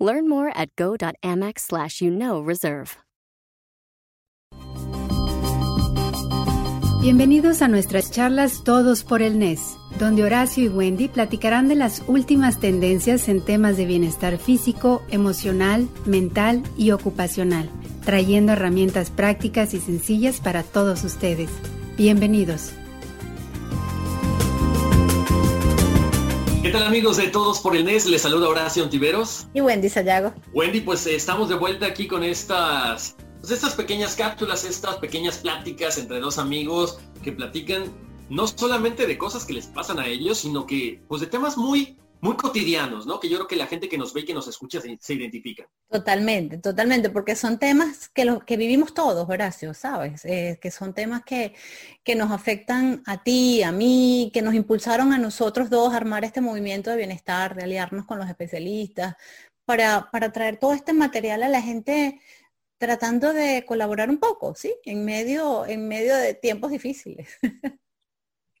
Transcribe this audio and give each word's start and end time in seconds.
Learn 0.00 0.28
more 0.28 0.50
at 0.56 0.74
go.amex 0.76 1.60
slash 1.68 2.00
you 2.00 2.10
know 2.10 2.42
reserve. 2.42 2.96
Bienvenidos 7.02 7.62
a 7.62 7.68
nuestras 7.68 8.10
charlas 8.10 8.62
Todos 8.62 9.04
por 9.04 9.22
el 9.22 9.38
NES, 9.38 9.76
donde 9.98 10.22
Horacio 10.22 10.64
y 10.64 10.68
Wendy 10.68 11.08
platicarán 11.08 11.66
de 11.66 11.74
las 11.74 12.02
últimas 12.08 12.60
tendencias 12.60 13.28
en 13.28 13.42
temas 13.42 13.78
de 13.78 13.86
bienestar 13.86 14.36
físico, 14.36 15.02
emocional, 15.10 15.88
mental 16.04 16.62
y 16.76 16.90
ocupacional, 16.90 17.70
trayendo 18.04 18.52
herramientas 18.52 19.10
prácticas 19.10 19.72
y 19.72 19.80
sencillas 19.80 20.40
para 20.40 20.62
todos 20.62 21.04
ustedes. 21.04 21.48
Bienvenidos. 21.96 22.74
¿Qué 26.70 26.78
tal 26.78 26.86
amigos 26.86 27.16
de 27.16 27.26
Todos 27.26 27.58
por 27.58 27.74
el 27.74 27.84
NES? 27.84 28.06
Les 28.06 28.22
saluda 28.22 28.48
Horacio 28.48 28.84
Antiveros. 28.84 29.48
Y 29.54 29.60
Wendy 29.60 29.88
Sayago. 29.88 30.32
Wendy, 30.52 30.80
pues 30.80 31.04
eh, 31.04 31.16
estamos 31.16 31.48
de 31.48 31.56
vuelta 31.56 31.86
aquí 31.86 32.06
con 32.06 32.22
estas, 32.22 33.16
pues, 33.40 33.50
estas 33.50 33.74
pequeñas 33.74 34.14
cápsulas, 34.14 34.64
estas 34.64 34.94
pequeñas 34.98 35.38
pláticas 35.38 35.98
entre 35.98 36.20
dos 36.20 36.38
amigos 36.38 37.00
que 37.24 37.32
platican 37.32 37.92
no 38.28 38.46
solamente 38.46 39.08
de 39.08 39.18
cosas 39.18 39.44
que 39.44 39.54
les 39.54 39.66
pasan 39.66 39.98
a 39.98 40.06
ellos, 40.06 40.38
sino 40.38 40.64
que 40.64 41.02
pues 41.08 41.20
de 41.20 41.26
temas 41.26 41.56
muy 41.56 41.98
muy 42.20 42.36
cotidianos, 42.36 43.06
¿no? 43.06 43.18
Que 43.18 43.28
yo 43.28 43.36
creo 43.36 43.48
que 43.48 43.56
la 43.56 43.66
gente 43.66 43.88
que 43.88 43.96
nos 43.96 44.12
ve 44.12 44.20
y 44.20 44.24
que 44.24 44.34
nos 44.34 44.46
escucha 44.46 44.80
se, 44.80 45.14
identifica. 45.14 45.68
Totalmente, 45.88 46.58
totalmente, 46.58 47.10
porque 47.10 47.34
son 47.34 47.58
temas 47.58 48.08
que, 48.10 48.24
los 48.24 48.44
que 48.44 48.56
vivimos 48.56 48.92
todos, 48.92 49.28
Horacio, 49.28 49.72
¿sabes? 49.74 50.24
Eh, 50.24 50.58
que 50.60 50.70
son 50.70 50.92
temas 50.92 51.22
que, 51.24 51.54
que 52.04 52.14
nos 52.14 52.30
afectan 52.30 53.02
a 53.06 53.22
ti, 53.22 53.62
a 53.62 53.72
mí, 53.72 54.30
que 54.34 54.42
nos 54.42 54.54
impulsaron 54.54 55.12
a 55.12 55.18
nosotros 55.18 55.70
dos 55.70 55.92
a 55.92 55.96
armar 55.96 56.24
este 56.24 56.40
movimiento 56.40 56.90
de 56.90 56.96
bienestar, 56.96 57.54
de 57.54 57.64
aliarnos 57.64 58.04
con 58.04 58.18
los 58.18 58.28
especialistas, 58.28 59.14
para, 59.64 60.10
para 60.10 60.32
traer 60.32 60.58
todo 60.58 60.72
este 60.72 60.92
material 60.92 61.42
a 61.42 61.48
la 61.48 61.62
gente 61.62 62.20
tratando 62.76 63.32
de 63.32 63.64
colaborar 63.66 64.10
un 64.10 64.18
poco, 64.18 64.54
¿sí? 64.54 64.74
En 64.84 65.04
medio, 65.04 65.66
en 65.66 65.86
medio 65.86 66.16
de 66.16 66.34
tiempos 66.34 66.70
difíciles. 66.70 67.28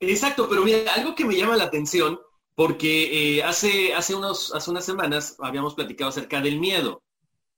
Exacto, 0.00 0.46
pero 0.48 0.62
mira, 0.62 0.94
algo 0.94 1.14
que 1.14 1.24
me 1.26 1.36
llama 1.36 1.56
la 1.56 1.64
atención 1.64 2.18
porque 2.60 3.38
eh, 3.38 3.42
hace, 3.42 3.94
hace, 3.94 4.14
unos, 4.14 4.54
hace 4.54 4.70
unas 4.70 4.84
semanas 4.84 5.34
habíamos 5.38 5.74
platicado 5.74 6.10
acerca 6.10 6.42
del 6.42 6.60
miedo. 6.60 7.02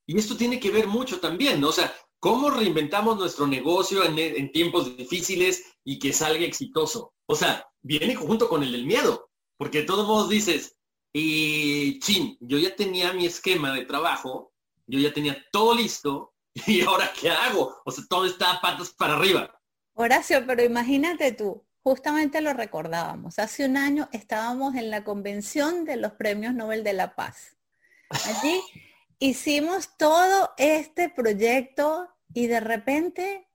Y 0.06 0.16
esto 0.16 0.36
tiene 0.36 0.60
que 0.60 0.70
ver 0.70 0.86
mucho 0.86 1.18
también, 1.18 1.60
¿no? 1.60 1.70
O 1.70 1.72
sea, 1.72 1.92
cómo 2.20 2.50
reinventamos 2.50 3.18
nuestro 3.18 3.48
negocio 3.48 4.04
en, 4.04 4.52
tiempos 4.52 4.96
difíciles 4.96 5.74
y 5.82 5.98
que 5.98 6.12
salga 6.12 6.44
exitoso. 6.44 7.14
O 7.26 7.34
sea, 7.34 7.66
viene 7.80 8.14
junto 8.14 8.48
con 8.48 8.62
el 8.62 8.70
del 8.70 8.86
miedo, 8.86 9.28
porque 9.56 9.78
de 9.78 9.86
todos 9.86 10.06
modos 10.06 10.28
dices, 10.28 10.76
y 11.12 11.98
chin, 11.98 12.36
yo 12.38 12.58
ya 12.58 12.76
tenía 12.76 13.12
mi 13.12 13.26
esquema 13.26 13.74
de 13.74 13.84
trabajo, 13.84 14.52
yo 14.86 15.00
ya 15.00 15.12
tenía 15.12 15.36
todo 15.50 15.74
listo, 15.74 16.32
y 16.68 16.82
ahora 16.82 17.12
qué 17.20 17.28
hago? 17.28 17.74
O 17.84 17.90
sea, 17.90 18.04
todo 18.08 18.24
está 18.24 18.60
patas 18.60 18.90
para 18.90 19.14
arriba. 19.16 19.52
Horacio, 19.94 20.44
pero 20.46 20.62
imagínate 20.62 21.32
tú, 21.32 21.60
Justamente 21.82 22.40
lo 22.40 22.52
recordábamos. 22.52 23.38
Hace 23.38 23.64
un 23.64 23.76
año 23.76 24.08
estábamos 24.12 24.76
en 24.76 24.90
la 24.90 25.02
convención 25.02 25.84
de 25.84 25.96
los 25.96 26.12
premios 26.12 26.54
Nobel 26.54 26.84
de 26.84 26.92
la 26.92 27.16
Paz. 27.16 27.56
Allí 28.10 28.60
hicimos 29.18 29.96
todo 29.96 30.52
este 30.58 31.08
proyecto 31.08 32.08
y 32.32 32.46
de 32.46 32.60
repente 32.60 33.48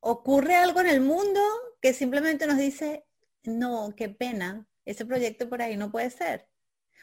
ocurre 0.00 0.54
algo 0.56 0.80
en 0.80 0.88
el 0.88 1.00
mundo 1.00 1.40
que 1.80 1.94
simplemente 1.94 2.46
nos 2.46 2.58
dice, 2.58 3.06
no, 3.44 3.94
qué 3.96 4.08
pena, 4.08 4.66
ese 4.84 5.06
proyecto 5.06 5.48
por 5.48 5.62
ahí 5.62 5.76
no 5.76 5.90
puede 5.90 6.10
ser. 6.10 6.48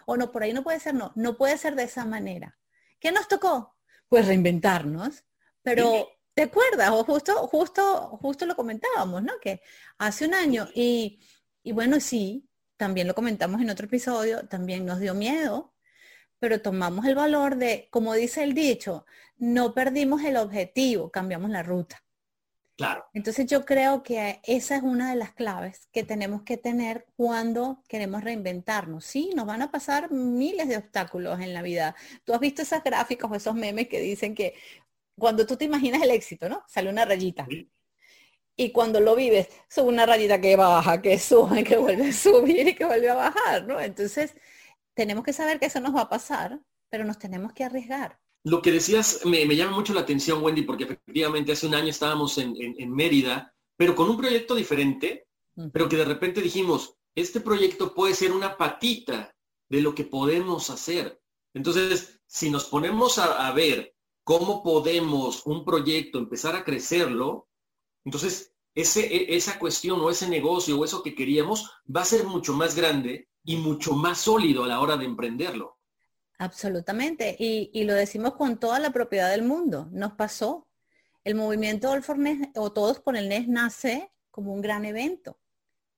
O 0.05 0.17
no, 0.17 0.31
por 0.31 0.43
ahí 0.43 0.53
no 0.53 0.63
puede 0.63 0.79
ser, 0.79 0.93
no, 0.93 1.11
no 1.15 1.35
puede 1.35 1.57
ser 1.57 1.75
de 1.75 1.83
esa 1.83 2.05
manera. 2.05 2.59
¿Qué 2.99 3.11
nos 3.11 3.27
tocó? 3.27 3.75
Pues 4.07 4.27
reinventarnos, 4.27 5.25
pero 5.63 6.09
¿Te 6.33 6.43
acuerdas? 6.43 6.89
O 6.91 7.03
justo, 7.03 7.47
justo, 7.47 8.17
justo 8.21 8.45
lo 8.45 8.55
comentábamos, 8.55 9.21
¿no? 9.23 9.33
Que 9.39 9.61
hace 9.97 10.25
un 10.25 10.33
año 10.33 10.67
y, 10.73 11.19
y 11.61 11.71
bueno, 11.71 11.99
sí, 11.99 12.49
también 12.77 13.07
lo 13.07 13.15
comentamos 13.15 13.61
en 13.61 13.69
otro 13.69 13.85
episodio, 13.85 14.47
también 14.47 14.85
nos 14.85 14.99
dio 14.99 15.13
miedo, 15.13 15.73
pero 16.39 16.61
tomamos 16.61 17.05
el 17.05 17.15
valor 17.15 17.55
de, 17.55 17.87
como 17.91 18.13
dice 18.13 18.43
el 18.43 18.53
dicho, 18.53 19.05
no 19.37 19.73
perdimos 19.73 20.23
el 20.23 20.37
objetivo, 20.37 21.11
cambiamos 21.11 21.49
la 21.51 21.63
ruta. 21.63 22.03
Claro. 22.75 23.05
Entonces 23.13 23.45
yo 23.45 23.65
creo 23.65 24.01
que 24.01 24.41
esa 24.43 24.75
es 24.75 24.81
una 24.81 25.11
de 25.11 25.15
las 25.15 25.33
claves 25.33 25.87
que 25.91 26.03
tenemos 26.03 26.41
que 26.41 26.57
tener 26.57 27.05
cuando 27.15 27.83
queremos 27.87 28.23
reinventarnos. 28.23 29.05
Sí, 29.05 29.29
nos 29.35 29.45
van 29.45 29.61
a 29.61 29.71
pasar 29.71 30.11
miles 30.11 30.67
de 30.67 30.77
obstáculos 30.77 31.39
en 31.39 31.53
la 31.53 31.61
vida. 31.61 31.95
Tú 32.23 32.33
has 32.33 32.39
visto 32.39 32.63
esas 32.63 32.83
gráficas 32.83 33.29
o 33.29 33.35
esos 33.35 33.53
memes 33.53 33.87
que 33.87 33.99
dicen 33.99 34.33
que 34.33 34.55
cuando 35.17 35.45
tú 35.45 35.55
te 35.55 35.65
imaginas 35.65 36.01
el 36.01 36.11
éxito, 36.11 36.49
¿no? 36.49 36.63
Sale 36.67 36.89
una 36.89 37.05
rayita. 37.05 37.47
Y 38.55 38.71
cuando 38.71 38.99
lo 38.99 39.15
vives, 39.15 39.47
sube 39.69 39.89
una 39.89 40.05
rayita 40.05 40.39
que 40.39 40.55
baja, 40.55 41.01
que 41.01 41.17
sube, 41.17 41.63
que 41.63 41.77
vuelve 41.77 42.09
a 42.09 42.13
subir 42.13 42.67
y 42.67 42.75
que 42.75 42.85
vuelve 42.85 43.09
a 43.09 43.15
bajar, 43.15 43.65
¿no? 43.65 43.79
Entonces, 43.79 44.35
tenemos 44.93 45.23
que 45.23 45.33
saber 45.33 45.59
que 45.59 45.67
eso 45.67 45.79
nos 45.79 45.95
va 45.95 46.01
a 46.01 46.09
pasar, 46.09 46.59
pero 46.89 47.03
nos 47.03 47.17
tenemos 47.17 47.53
que 47.53 47.63
arriesgar. 47.63 48.19
Lo 48.43 48.61
que 48.61 48.71
decías 48.71 49.25
me, 49.25 49.45
llama 49.55 49.75
mucho 49.75 49.93
la 49.93 50.01
atención, 50.01 50.43
Wendy, 50.43 50.63
porque 50.63 50.83
efectivamente 50.83 51.53
hace 51.53 51.65
un 51.65 51.75
año 51.75 51.89
estábamos 51.89 52.37
en, 52.37 52.53
Mérida, 52.91 53.53
pero 53.77 53.95
con 53.95 54.09
un 54.09 54.17
proyecto 54.17 54.53
diferente, 54.53 55.27
pero 55.71 55.87
que 55.87 55.97
de 55.97 56.05
repente 56.05 56.41
dijimos, 56.41 56.95
este 57.15 57.39
proyecto 57.39 57.93
puede 57.93 58.13
ser 58.13 58.33
una 58.33 58.57
patita 58.57 59.33
de 59.69 59.81
lo 59.81 59.95
que 59.95 60.03
podemos 60.03 60.69
hacer. 60.69 61.21
Entonces, 61.53 62.19
si 62.27 62.49
nos 62.49 62.65
ponemos 62.65 63.17
a 63.17 63.51
ver 63.53 63.92
cómo 64.23 64.63
podemos 64.63 65.45
un 65.45 65.65
proyecto 65.65 66.17
empezar 66.17 66.55
a 66.55 66.63
crecerlo, 66.63 67.49
entonces 68.05 68.53
e, 68.75 69.35
esa 69.35 69.59
cuestión 69.59 70.01
o 70.01 70.09
ese 70.09 70.27
negocio 70.27 70.79
o 70.79 70.85
eso 70.85 71.03
que 71.03 71.15
queríamos 71.15 71.69
va 71.93 72.01
a 72.01 72.05
ser 72.05 72.25
mucho 72.25 72.53
más 72.53 72.75
grande 72.75 73.29
y 73.43 73.57
mucho 73.57 73.93
más 73.93 74.19
sólido 74.19 74.63
a 74.63 74.67
la 74.67 74.79
hora 74.79 74.97
de 74.97 75.05
emprenderlo. 75.05 75.77
Absolutamente. 76.39 77.35
Y, 77.37 77.83
lo 77.83 77.93
decimos 77.93 78.33
con 78.33 78.59
toda 78.59 78.79
la 78.79 78.91
propiedad 78.91 79.29
del 79.29 79.43
mundo. 79.43 79.87
Nos 79.91 80.13
pasó. 80.13 80.67
El 81.23 81.35
movimiento 81.35 81.89
All 81.89 82.03
for 82.03 82.17
NES 82.17 82.49
o 82.55 82.73
Todos 82.73 82.99
por 82.99 83.15
el 83.15 83.29
NES 83.29 83.47
nace 83.47 84.11
como 84.29 84.53
un 84.53 84.61
gran 84.61 84.83
evento 84.83 85.39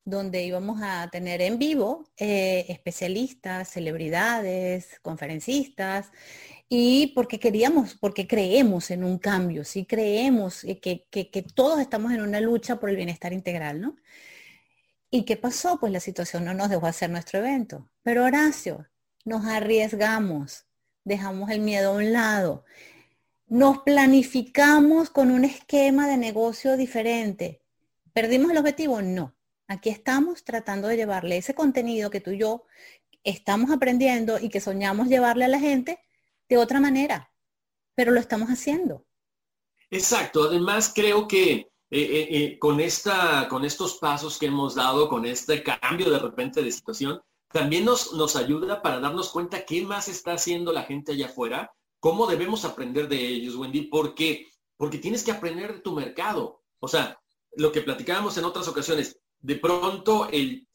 donde 0.03 0.44
íbamos 0.44 0.81
a 0.84 1.09
tener 1.09 1.41
en 1.41 1.58
vivo 1.58 2.08
eh, 2.18 2.66
especialistas, 2.69 3.69
celebridades, 3.69 5.00
conferencistas, 5.02 6.12
y 6.68 7.08
porque 7.08 7.40
queríamos, 7.40 7.96
porque 7.96 8.28
creemos 8.28 8.90
en 8.92 9.03
un 9.03 9.20
cambio, 9.20 9.64
sí 9.64 9.86
creemos 9.86 10.66
que, 10.81 11.06
que, 11.09 11.46
todos 11.53 11.80
estamos 11.80 12.12
en 12.12 12.22
una 12.22 12.42
lucha 12.42 12.80
por 12.80 12.90
el 12.90 12.96
bienestar 12.96 13.34
integral, 13.34 13.81
¿no? 13.81 13.96
¿Y 15.12 15.24
qué 15.24 15.38
pasó? 15.38 15.80
Pues 15.80 15.94
la 15.94 16.00
situación 16.00 16.44
no 16.46 16.53
nos 16.53 16.70
dejó 16.70 16.88
hacer 16.88 17.09
nuestro 17.09 17.40
evento. 17.40 17.90
Pero 18.02 18.24
Horacio, 18.26 18.88
nos 19.24 19.46
arriesgamos, 19.46 20.66
dejamos 21.03 21.52
el 21.52 21.62
miedo 21.62 21.92
a 21.92 21.96
un 21.96 22.12
lado, 22.12 22.66
nos 23.47 23.80
planificamos 23.80 25.12
con 25.12 25.30
un 25.32 25.46
esquema 25.46 26.08
de 26.08 26.18
negocio 26.18 26.78
diferente. 26.78 27.61
¿Perdimos 28.11 28.52
el 28.52 28.58
objetivo? 28.58 29.02
No. 29.02 29.35
Aquí 29.68 29.90
estamos 29.90 30.44
tratando 30.44 30.88
de 30.88 30.97
llevarle 30.97 31.38
ese 31.38 31.53
contenido 31.53 32.09
que 32.09 32.22
tú 32.22 32.32
y 32.32 32.40
yo 32.40 32.66
estamos 33.23 33.72
aprendiendo 33.72 34.40
y 34.40 34.50
que 34.50 34.61
soñamos 34.61 35.08
llevarle 35.08 35.46
a 35.46 35.50
la 35.50 35.59
gente 35.59 36.00
de 36.50 36.58
otra 36.58 36.80
manera, 36.80 37.32
pero 37.96 38.12
lo 38.12 38.20
estamos 38.20 38.50
haciendo. 38.50 39.06
Exacto, 39.90 40.46
además 40.46 40.92
creo 40.94 41.28
que 41.28 41.72
eh, 41.92 42.02
eh, 42.02 42.28
eh, 42.32 42.59
con, 42.59 42.80
esta, 42.80 43.47
con 43.47 43.64
estos 43.64 43.97
pasos 43.97 44.38
que 44.38 44.47
hemos 44.47 44.76
dado, 44.76 45.08
con 45.08 45.26
este 45.26 45.64
cambio 45.64 46.09
de 46.09 46.20
repente 46.20 46.64
de 46.64 46.72
situación, 46.72 47.22
también 47.52 47.86
nos, 47.86 48.14
nos 48.14 48.36
ayuda 48.36 48.82
para 48.82 49.00
darnos 49.00 49.30
cuenta 49.30 49.66
qué 49.66 49.84
más 49.84 50.08
está 50.08 50.34
haciendo 50.34 50.74
la 50.74 50.84
gente 50.84 51.14
allá 51.14 51.28
afuera, 51.28 51.72
cómo 52.00 52.28
debemos 52.28 52.66
aprender 52.66 53.08
de 53.08 53.18
ellos, 53.18 53.56
Wendy, 53.56 53.84
porque, 53.84 54.47
porque 54.78 54.97
tienes 54.97 55.24
que 55.24 55.32
aprender 55.32 55.76
de 55.76 55.80
tu 55.80 55.94
mercado. 55.94 56.64
O 56.80 56.88
sea, 56.88 57.20
lo 57.56 57.72
que 57.72 57.82
platicábamos 57.82 58.38
en 58.38 58.46
otras 58.46 58.68
ocasiones, 58.68 59.20
de 59.40 59.56
pronto 59.56 60.28
el, 60.32 60.68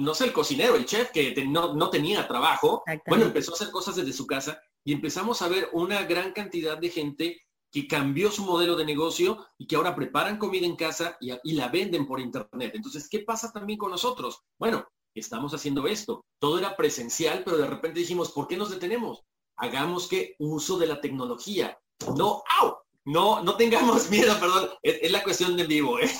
no 0.00 0.14
sé, 0.14 0.26
el 0.26 0.32
cocinero, 0.32 0.76
el 0.76 0.86
chef 0.86 1.10
que 1.10 1.34
no, 1.46 1.74
no, 1.74 1.90
tenía 1.90 2.26
trabajo, 2.26 2.84
bueno, 3.06 3.26
empezó 3.26 3.52
a 3.52 3.54
hacer 3.56 3.70
cosas 3.70 3.96
desde 3.96 4.12
su 4.12 4.26
casa 4.26 4.60
y 4.84 4.92
empezamos 4.92 5.42
a 5.42 5.48
ver 5.48 5.68
una 5.72 6.02
gran 6.04 6.32
cantidad 6.32 6.78
de 6.78 6.90
gente 6.90 7.42
que 7.72 7.88
cambió 7.88 8.30
su 8.30 8.44
modelo 8.44 8.76
de 8.76 8.84
negocio 8.84 9.44
y 9.58 9.66
que 9.66 9.74
ahora 9.76 9.96
preparan 9.96 10.38
comida 10.38 10.66
en 10.66 10.76
casa 10.76 11.16
y, 11.20 11.32
y 11.42 11.54
la 11.54 11.68
venden 11.68 12.06
por 12.06 12.20
internet. 12.20 12.72
Entonces, 12.74 13.08
¿qué 13.08 13.20
pasa 13.20 13.50
también 13.50 13.78
con 13.78 13.90
nosotros? 13.90 14.42
Bueno, 14.58 14.86
estamos 15.14 15.54
haciendo 15.54 15.86
esto. 15.86 16.24
Todo 16.38 16.58
era 16.58 16.76
presencial, 16.76 17.42
pero 17.44 17.56
de 17.56 17.66
repente 17.66 18.00
dijimos, 18.00 18.30
¿por 18.32 18.46
qué 18.46 18.56
nos 18.56 18.70
detenemos? 18.70 19.24
Hagamos 19.56 20.08
que 20.08 20.34
uso 20.38 20.78
de 20.78 20.86
la 20.86 21.00
tecnología. 21.00 21.78
No, 22.16 22.42
¡au! 22.60 22.76
No, 23.04 23.42
no 23.42 23.56
tengamos 23.56 24.08
miedo, 24.10 24.38
perdón, 24.40 24.70
es, 24.82 25.10
la 25.10 25.22
cuestión 25.22 25.56
de 25.56 25.64
vivo. 25.64 25.98
¿eh? 25.98 26.10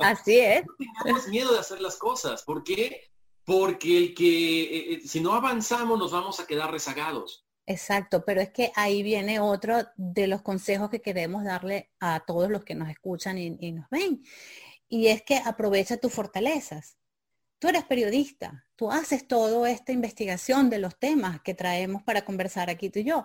Así 0.00 0.38
es. 0.38 0.64
No 0.66 0.74
tengamos 0.76 1.28
miedo 1.28 1.52
de 1.52 1.58
hacer 1.58 1.80
las 1.80 1.96
cosas. 1.96 2.42
¿Por 2.42 2.62
qué? 2.62 3.08
Porque 3.44 3.98
el 3.98 4.14
que, 4.14 4.62
eh, 4.62 4.94
eh, 4.94 5.00
si 5.06 5.20
no 5.20 5.32
avanzamos, 5.32 5.98
nos 5.98 6.12
vamos 6.12 6.38
a 6.38 6.46
quedar 6.46 6.70
rezagados. 6.70 7.44
Exacto, 7.66 8.24
pero 8.24 8.40
es 8.40 8.50
que 8.50 8.72
ahí 8.74 9.02
viene 9.02 9.40
otro 9.40 9.78
de 9.96 10.26
los 10.26 10.42
consejos 10.42 10.90
que 10.90 11.00
queremos 11.00 11.44
darle 11.44 11.90
a 12.00 12.24
todos 12.26 12.50
los 12.50 12.64
que 12.64 12.74
nos 12.74 12.88
escuchan 12.90 13.38
y, 13.38 13.72
nos 13.72 13.88
ven. 13.90 14.22
Y 14.88 15.08
es 15.08 15.22
que 15.22 15.36
aprovecha 15.36 15.96
tus 15.96 16.12
fortalezas 16.12 16.96
tú 17.62 17.68
eres 17.68 17.84
periodista, 17.84 18.66
tú 18.74 18.90
haces 18.90 19.28
toda 19.28 19.70
esta 19.70 19.92
investigación 19.92 20.68
de 20.68 20.80
los 20.80 20.98
temas 20.98 21.40
que 21.42 21.54
traemos 21.54 22.02
para 22.02 22.24
conversar 22.24 22.68
aquí 22.68 22.90
tú 22.90 22.98
y 22.98 23.04
yo. 23.04 23.24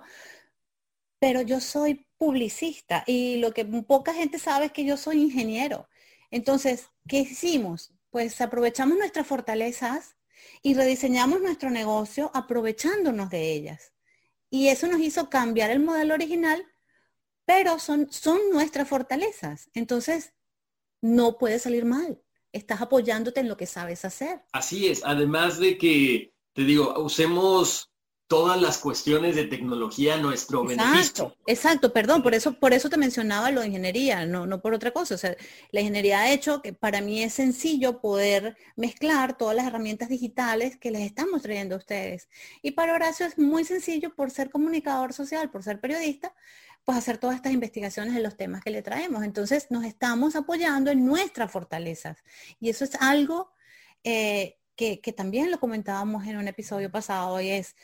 Pero 1.17 1.41
yo 1.41 1.59
soy 1.59 2.05
publicista 2.19 3.03
y 3.07 3.37
lo 3.37 3.51
que 3.51 3.65
poca 3.65 4.13
gente 4.13 4.37
sabe 4.37 4.67
es 4.67 4.71
que 4.71 4.85
yo 4.85 4.95
soy 4.95 5.23
ingeniero. 5.23 5.89
Entonces, 6.29 6.89
¿qué 7.07 7.21
hicimos? 7.21 7.95
Pues 8.11 8.39
aprovechamos 8.39 8.99
nuestras 8.99 9.25
fortalezas 9.25 10.17
y 10.61 10.75
rediseñamos 10.75 11.41
nuestro 11.41 11.71
negocio 11.71 12.29
aprovechándonos 12.35 13.31
de 13.31 13.53
ellas. 13.53 13.91
Y 14.49 14.69
eso 14.69 14.87
nos 14.87 15.01
hizo 15.01 15.29
cambiar 15.29 15.69
el 15.71 15.79
modelo 15.79 16.13
original, 16.13 16.63
pero 17.45 17.79
son, 17.79 18.11
son 18.11 18.39
nuestras 18.51 18.87
fortalezas. 18.87 19.69
Entonces, 19.73 20.33
no 21.01 21.37
puede 21.37 21.59
salir 21.59 21.85
mal 21.85 22.21
estás 22.57 22.81
apoyándote 22.81 23.39
en 23.39 23.47
lo 23.47 23.57
que 23.57 23.65
sabes 23.65 24.05
hacer. 24.05 24.41
Así 24.51 24.87
es, 24.87 25.01
además 25.05 25.59
de 25.59 25.77
que, 25.77 26.33
te 26.53 26.63
digo, 26.63 26.99
usemos 26.99 27.91
todas 28.27 28.61
las 28.61 28.77
cuestiones 28.77 29.35
de 29.35 29.45
tecnología 29.45 30.15
a 30.15 30.17
nuestro 30.17 30.65
beneficio. 30.65 31.35
Exacto, 31.45 31.93
perdón, 31.93 32.21
por 32.21 32.35
eso, 32.35 32.53
por 32.59 32.73
eso 32.73 32.89
te 32.89 32.97
mencionaba 32.97 33.51
lo 33.51 33.61
de 33.61 33.67
ingeniería, 33.67 34.25
no, 34.25 34.45
no 34.45 34.61
por 34.61 34.73
otra 34.73 34.91
cosa. 34.91 35.15
O 35.15 35.17
sea, 35.17 35.35
la 35.71 35.79
ingeniería 35.79 36.19
ha 36.19 36.31
hecho 36.31 36.61
que 36.61 36.73
para 36.73 36.99
mí 36.99 37.23
es 37.23 37.33
sencillo 37.33 38.01
poder 38.01 38.57
mezclar 38.75 39.37
todas 39.37 39.55
las 39.55 39.65
herramientas 39.65 40.09
digitales 40.09 40.77
que 40.77 40.91
les 40.91 41.03
estamos 41.03 41.41
trayendo 41.41 41.75
a 41.75 41.77
ustedes. 41.77 42.27
Y 42.61 42.71
para 42.71 42.93
Horacio 42.93 43.25
es 43.25 43.37
muy 43.37 43.63
sencillo 43.63 44.13
por 44.13 44.29
ser 44.29 44.49
comunicador 44.49 45.13
social, 45.13 45.49
por 45.49 45.63
ser 45.63 45.79
periodista, 45.79 46.33
pues 46.83 46.97
hacer 46.97 47.17
todas 47.17 47.37
estas 47.37 47.53
investigaciones 47.53 48.15
en 48.15 48.23
los 48.23 48.35
temas 48.35 48.61
que 48.61 48.71
le 48.71 48.81
traemos. 48.81 49.23
Entonces 49.23 49.67
nos 49.69 49.85
estamos 49.85 50.35
apoyando 50.35 50.91
en 50.91 51.05
nuestras 51.05 51.49
fortalezas. 51.49 52.23
Y 52.59 52.69
eso 52.69 52.83
es 52.83 52.95
algo 52.95 53.51
eh, 54.03 54.57
que, 54.75 54.99
que, 54.99 55.11
también 55.11 55.49
lo 55.49 55.59
comentábamos 55.59 56.27
en 56.27 56.37
un 56.37 56.47
episodio 56.47 56.91
pasado 56.91 57.41
y 57.41 57.49
es 57.49 57.75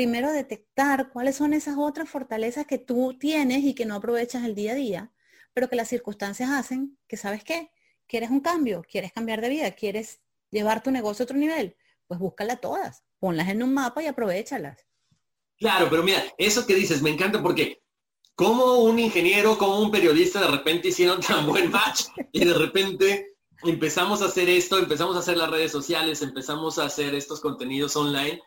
primero 0.00 0.32
detectar 0.32 1.10
cuáles 1.12 1.36
son 1.36 1.52
esas 1.52 1.74
otras 1.76 2.08
fortalezas 2.08 2.66
que 2.66 2.78
tú 2.78 3.18
tienes 3.20 3.64
y 3.64 3.74
que 3.74 3.84
no 3.84 3.96
aprovechas 3.96 4.44
el 4.44 4.54
día 4.54 4.72
a 4.72 4.74
día, 4.74 5.12
pero 5.52 5.68
que 5.68 5.76
las 5.76 5.88
circunstancias 5.88 6.48
hacen 6.48 6.96
que, 7.06 7.18
¿sabes 7.18 7.44
qué? 7.44 7.70
¿Quieres 8.06 8.30
un 8.30 8.40
cambio? 8.40 8.82
¿Quieres 8.90 9.12
cambiar 9.12 9.42
de 9.42 9.50
vida? 9.50 9.72
¿Quieres 9.72 10.22
llevar 10.50 10.82
tu 10.82 10.90
negocio 10.90 11.22
a 11.22 11.24
otro 11.24 11.36
nivel? 11.36 11.76
Pues 12.06 12.18
búscalas 12.18 12.62
todas, 12.62 13.04
ponlas 13.18 13.50
en 13.50 13.62
un 13.62 13.74
mapa 13.74 14.02
y 14.02 14.06
aprovechalas. 14.06 14.86
Claro, 15.58 15.88
pero 15.90 16.02
mira, 16.02 16.24
eso 16.38 16.66
que 16.66 16.74
dices 16.74 17.02
me 17.02 17.10
encanta 17.10 17.42
porque 17.42 17.82
cómo 18.34 18.76
un 18.76 18.98
ingeniero, 18.98 19.58
como 19.58 19.80
un 19.80 19.90
periodista 19.90 20.40
de 20.40 20.48
repente 20.48 20.88
hicieron 20.88 21.20
tan 21.28 21.46
buen 21.46 21.70
match 21.70 22.04
y 22.32 22.46
de 22.46 22.54
repente 22.54 23.36
empezamos 23.64 24.22
a 24.22 24.26
hacer 24.28 24.48
esto, 24.48 24.78
empezamos 24.78 25.14
a 25.16 25.18
hacer 25.18 25.36
las 25.36 25.50
redes 25.50 25.70
sociales, 25.70 26.22
empezamos 26.22 26.78
a 26.78 26.86
hacer 26.86 27.14
estos 27.14 27.40
contenidos 27.40 27.96
online. 27.96 28.40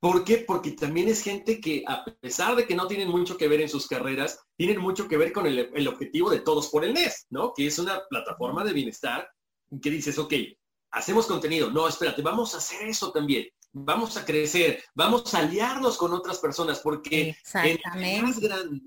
¿Por 0.00 0.24
qué? 0.24 0.44
Porque 0.46 0.72
también 0.72 1.08
es 1.08 1.22
gente 1.22 1.60
que 1.60 1.82
a 1.86 2.04
pesar 2.20 2.54
de 2.54 2.66
que 2.66 2.74
no 2.74 2.86
tienen 2.86 3.08
mucho 3.08 3.36
que 3.36 3.48
ver 3.48 3.62
en 3.62 3.68
sus 3.68 3.86
carreras, 3.86 4.38
tienen 4.56 4.80
mucho 4.80 5.08
que 5.08 5.16
ver 5.16 5.32
con 5.32 5.46
el, 5.46 5.88
objetivo 5.88 6.30
de 6.30 6.40
Todos 6.40 6.68
por 6.68 6.84
el 6.84 6.92
NES, 6.92 7.26
¿no? 7.30 7.52
Que 7.54 7.66
es 7.66 7.78
una 7.78 8.02
plataforma 8.08 8.62
de 8.62 8.74
bienestar 8.74 9.28
que 9.80 9.90
dices, 9.90 10.18
ok, 10.18 10.34
hacemos 10.90 11.26
contenido. 11.26 11.70
No, 11.70 11.88
espérate, 11.88 12.22
vamos 12.22 12.54
a 12.54 12.58
hacer 12.58 12.86
eso 12.86 13.10
también. 13.10 13.48
Vamos 13.72 14.16
a 14.16 14.24
crecer, 14.24 14.82
vamos 14.94 15.34
a 15.34 15.40
aliarnos 15.40 15.96
con 15.96 16.12
otras 16.12 16.38
personas 16.38 16.80
porque 16.80 17.36
en 17.54 18.22
más 18.22 18.38
grande 18.38 18.80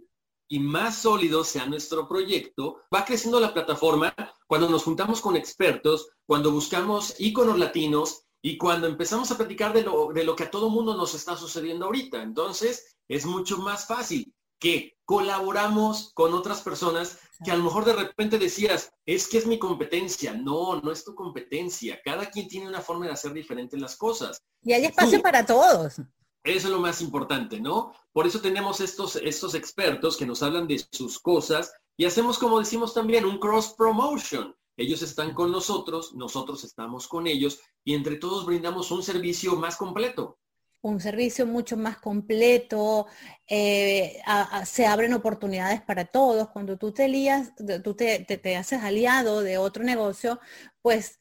y 0.47 0.59
más 0.59 0.97
sólido 0.97 1.43
sea 1.43 1.67
nuestro 1.67 2.07
proyecto, 2.07 2.81
va 2.93 3.05
creciendo 3.05 3.39
la 3.39 3.53
plataforma 3.53 4.15
cuando 4.47 4.67
nos 4.67 4.83
juntamos 4.83 5.21
con 5.21 5.35
expertos, 5.35 6.09
cuando 6.25 6.51
buscamos 6.51 7.15
íconos 7.19 7.59
latinos 7.59 8.25
y 8.41 8.57
cuando 8.57 8.87
empezamos 8.87 9.31
a 9.31 9.37
platicar 9.37 9.73
de 9.73 9.83
lo, 9.83 10.13
de 10.13 10.23
lo 10.23 10.35
que 10.35 10.43
a 10.43 10.51
todo 10.51 10.69
mundo 10.69 10.95
nos 10.95 11.13
está 11.13 11.35
sucediendo 11.35 11.85
ahorita. 11.85 12.21
Entonces, 12.21 12.95
es 13.07 13.25
mucho 13.25 13.57
más 13.57 13.85
fácil 13.85 14.33
que 14.59 14.97
colaboramos 15.05 16.11
con 16.13 16.33
otras 16.33 16.61
personas 16.61 17.19
que 17.43 17.51
a 17.51 17.55
lo 17.55 17.63
mejor 17.63 17.85
de 17.85 17.93
repente 17.93 18.37
decías, 18.37 18.91
es 19.05 19.27
que 19.27 19.37
es 19.37 19.47
mi 19.47 19.57
competencia. 19.57 20.33
No, 20.33 20.79
no 20.81 20.91
es 20.91 21.03
tu 21.03 21.15
competencia. 21.15 21.99
Cada 22.03 22.29
quien 22.29 22.47
tiene 22.47 22.67
una 22.67 22.81
forma 22.81 23.05
de 23.05 23.13
hacer 23.13 23.33
diferente 23.33 23.77
las 23.77 23.95
cosas. 23.95 24.41
Y 24.61 24.73
hay 24.73 24.85
espacio 24.85 25.21
para 25.21 25.45
todos. 25.45 25.95
Eso 26.43 26.67
es 26.67 26.73
lo 26.73 26.79
más 26.79 27.01
importante, 27.01 27.59
¿no? 27.59 27.93
Por 28.11 28.27
eso 28.27 28.39
tenemos 28.41 28.79
estos, 28.79 29.17
estos 29.17 29.55
expertos 29.55 30.17
que 30.17 30.25
nos 30.25 30.41
hablan 30.43 30.67
de 30.67 30.85
sus 30.91 31.19
cosas 31.19 31.73
y 31.97 32.05
hacemos, 32.05 32.39
como 32.39 32.59
decimos 32.59 32.93
también, 32.93 33.25
un 33.25 33.39
cross 33.39 33.73
promotion. 33.77 34.55
Ellos 34.79 35.01
están 35.01 35.33
con 35.33 35.51
nosotros, 35.51 36.13
nosotros 36.15 36.63
estamos 36.63 37.09
con 37.09 37.27
ellos 37.27 37.59
y 37.83 37.95
entre 37.95 38.15
todos 38.15 38.45
brindamos 38.45 38.91
un 38.91 39.03
servicio 39.03 39.57
más 39.57 39.75
completo. 39.75 40.39
Un 40.79 41.01
servicio 41.01 41.45
mucho 41.45 41.75
más 41.75 41.97
completo, 41.97 43.05
eh, 43.45 44.21
se 44.63 44.85
abren 44.85 45.11
oportunidades 45.11 45.81
para 45.81 46.05
todos. 46.05 46.47
Cuando 46.51 46.77
tú 46.77 46.93
te 46.93 47.09
lías, 47.09 47.51
tú 47.83 47.93
te, 47.93 48.55
haces 48.55 48.81
aliado 48.81 49.41
de 49.41 49.57
otro 49.57 49.83
negocio, 49.83 50.39
pues 50.81 51.19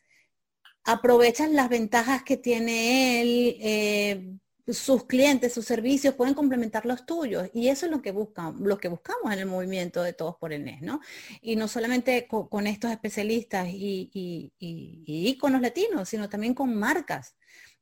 aprovechas 0.84 1.50
las 1.50 1.68
ventajas 1.68 2.22
que 2.22 2.36
tiene 2.36 3.20
él, 3.22 3.56
eh, 3.60 4.38
sus 4.72 5.04
clientes, 5.04 5.52
sus 5.52 5.64
servicios 5.64 6.14
pueden 6.14 6.34
complementar 6.34 6.84
los 6.86 7.06
tuyos. 7.06 7.48
Y 7.54 7.68
eso 7.68 7.86
es 7.86 7.92
lo 7.92 8.02
que 8.02 8.10
buscan, 8.10 8.56
lo 8.62 8.78
que 8.78 8.88
buscamos 8.88 9.32
en 9.32 9.38
el 9.40 9.46
movimiento 9.46 10.02
de 10.02 10.12
Todos 10.12 10.36
por 10.36 10.52
el 10.52 10.64
NES, 10.64 10.82
¿no? 10.82 11.00
Y 11.40 11.56
no 11.56 11.68
solamente 11.68 12.26
con, 12.28 12.66
estos 12.66 12.90
especialistas 12.90 13.68
y, 13.68 14.10
y, 14.12 14.52
y, 14.58 15.38
latinos, 15.60 16.08
sino 16.08 16.28
también 16.28 16.54
con 16.54 16.74
marcas, 16.74 17.34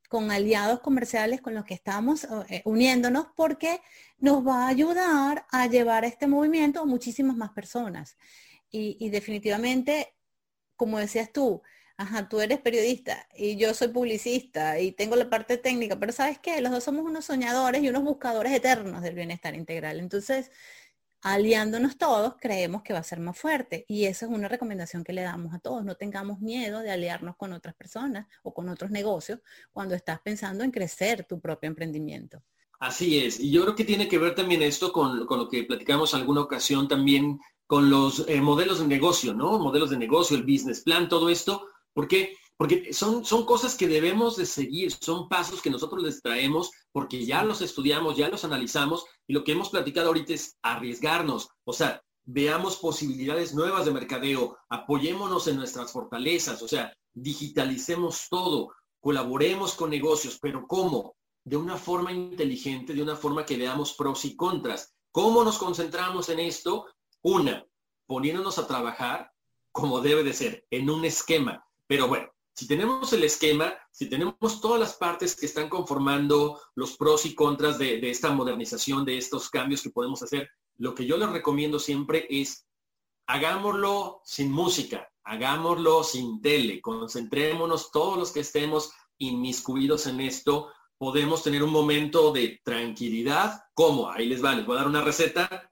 con 0.09 0.31
aliados 0.31 0.81
comerciales 0.81 1.41
con 1.41 1.55
los 1.55 1.65
que 1.65 1.75
estamos 1.75 2.27
eh, 2.49 2.63
uniéndonos 2.65 3.27
porque 3.35 3.81
nos 4.19 4.47
va 4.47 4.65
a 4.65 4.69
ayudar 4.69 5.47
a 5.51 5.67
llevar 5.67 6.05
este 6.05 6.27
movimiento 6.27 6.81
a 6.81 6.87
muchísimas 6.87 7.37
más 7.37 7.51
personas. 7.51 8.17
y 8.71 9.09
definitivamente, 9.11 10.15
como 10.77 10.99
decías 10.99 11.33
tú, 11.33 11.63
ajá, 11.97 12.29
tú 12.29 12.41
eres 12.41 12.61
periodista 12.61 13.27
y 13.35 13.57
yo 13.57 13.73
soy 13.75 13.89
publicista 13.89 14.79
y 14.81 14.93
tengo 14.93 15.17
la 15.17 15.31
parte 15.31 15.57
técnica, 15.57 15.99
pero 15.99 16.13
¿sabes 16.13 16.39
qué? 16.39 16.61
Los 16.61 16.73
dos 16.73 16.85
somos 16.85 17.05
unos 17.05 17.25
soñadores 17.25 17.83
y 17.83 17.89
unos 17.89 18.03
buscadores 18.03 18.53
eternos 18.53 19.03
del 19.03 19.15
bienestar 19.15 19.55
integral. 19.55 19.99
Entonces, 20.01 20.51
aliándonos 21.23 21.97
todos, 21.97 22.35
creemos 22.39 22.83
que 22.83 22.93
va 22.93 22.99
a 23.01 23.05
ser 23.05 23.21
más 23.21 23.39
fuerte. 23.39 23.85
Y 23.89 24.05
esa 24.05 24.27
es 24.27 24.33
una 24.33 24.49
recomendación 24.49 25.05
que 25.05 25.13
le 25.13 25.23
damos 25.23 25.55
a 25.55 25.59
todos. 25.59 25.85
No 25.85 25.97
tengamos 25.97 26.41
miedo 26.41 26.81
de 26.81 26.91
aliarnos 26.91 27.37
con 27.37 27.53
otras 27.53 27.75
personas 27.75 28.27
o 28.43 28.53
con 28.53 28.69
otros 28.69 28.91
negocios 28.91 29.41
cuando 29.73 29.95
estás 29.95 30.21
pensando 30.21 30.65
en 30.65 30.71
crecer 30.71 31.25
tu 31.25 31.41
propio 31.41 31.69
emprendimiento. 31.69 32.43
Así 32.79 33.19
es. 33.19 33.41
Y 33.41 33.51
yo 33.51 33.63
creo 33.63 33.75
que 33.75 33.85
tiene 33.85 34.07
que 34.07 34.19
ver 34.19 34.35
también 34.35 34.61
esto 34.61 34.93
con, 34.93 35.19
lo 35.19 35.49
que 35.49 35.65
platicamos 35.65 36.13
alguna 36.13 36.43
ocasión 36.43 36.89
también 36.89 37.41
con 37.67 37.89
los 37.89 38.29
eh, 38.29 38.41
modelos 38.43 38.81
de 38.81 38.87
negocio, 38.87 39.33
¿no? 39.33 39.59
Modelos 39.59 39.91
de 39.91 39.97
negocio, 39.97 40.37
el 40.37 40.43
business 40.43 40.83
plan, 40.83 41.09
todo 41.09 41.31
esto 41.31 41.67
¿Por 41.97 42.09
qué? 42.09 42.37
Porque 42.59 42.93
son, 42.93 43.25
son 43.25 43.47
cosas 43.47 43.75
que 43.75 43.89
debemos 43.89 44.37
de 44.37 44.45
seguir, 44.45 44.93
son 44.93 45.31
pasos 45.31 45.63
que 45.63 45.71
nosotros 45.71 46.03
les 46.03 46.21
traemos 46.21 46.71
porque 46.93 47.25
ya 47.25 47.43
los 47.43 47.63
estudiamos, 47.63 48.19
ya 48.19 48.29
los 48.29 48.45
analizamos 48.45 49.07
y 49.27 49.33
lo 49.33 49.43
que 49.43 49.53
hemos 49.53 49.71
platicado 49.71 50.09
ahorita 50.09 50.35
es 50.35 50.59
arriesgarnos. 50.61 51.49
O 51.65 51.73
sea, 51.73 52.03
veamos 52.27 52.77
posibilidades 52.77 53.55
nuevas 53.55 53.87
de 53.87 53.93
mercadeo, 53.93 54.59
apoyémonos 54.69 55.47
en 55.47 55.57
nuestras 55.57 55.91
fortalezas, 55.91 56.61
o 56.61 56.69
sea, 56.69 56.93
digitalicemos 57.15 58.27
todo, 58.29 58.75
colaboremos 59.01 59.73
con 59.73 59.89
negocios, 59.89 60.39
pero 60.39 60.67
¿cómo? 60.67 61.17
De 61.45 61.57
una 61.57 61.79
forma 61.79 62.13
inteligente, 62.13 62.93
de 62.93 63.03
una 63.03 63.17
forma 63.17 63.47
que 63.47 63.57
veamos 63.57 63.95
pros 63.95 64.27
y 64.27 64.37
contras. 64.37 64.93
¿Cómo 65.13 65.43
nos 65.45 65.57
concentramos 65.57 66.29
en 66.29 66.41
esto? 66.41 66.85
Una, 67.23 67.65
poniéndonos 68.07 68.59
a 68.59 68.67
trabajar 68.67 69.33
como 69.73 70.01
debe 70.01 70.25
de 70.25 70.33
ser, 70.33 70.67
en 70.71 70.91
un 70.91 71.05
esquema. 71.07 71.66
Pero 71.87 72.09
bueno, 72.09 72.29
si 72.55 72.67
tenemos 72.67 73.13
el 73.13 73.25
esquema, 73.25 73.75
si 73.91 74.09
tenemos 74.09 74.61
todas 74.61 74.81
las 74.81 74.95
partes 74.95 75.37
que 75.37 75.47
están 75.47 75.69
conformando 75.69 76.61
los 76.75 76.97
pros 76.97 77.27
y 77.27 77.35
contras 77.35 77.79
de, 77.79 77.99
esta 78.11 78.31
modernización, 78.31 79.05
de 79.05 79.19
estos 79.19 79.51
cambios 79.51 79.83
que 79.83 79.91
podemos 79.91 80.23
hacer, 80.23 80.49
lo 80.79 80.95
que 80.95 81.07
yo 81.07 81.17
les 81.17 81.31
recomiendo 81.31 81.79
siempre 81.79 82.27
es 82.31 82.67
hagámoslo 83.27 84.23
sin 84.25 84.51
música, 84.51 85.09
hagámoslo 85.25 86.03
sin 86.03 86.41
tele, 86.41 86.81
concentrémonos 86.81 87.91
todos 87.91 88.17
los 88.17 88.33
que 88.33 88.41
estemos 88.41 88.91
inmiscuidos 89.19 90.07
en 90.07 90.21
esto, 90.21 90.71
podemos 90.97 91.43
tener 91.43 91.63
un 91.63 91.73
momento 91.73 92.33
de 92.33 92.61
tranquilidad. 92.65 93.65
¿Cómo? 93.75 94.11
Ahí 94.11 94.27
les 94.27 94.43
va, 94.43 94.55
les 94.55 94.65
voy 94.65 94.77
a 94.77 94.79
dar 94.79 94.89
una 94.89 95.03
receta 95.03 95.71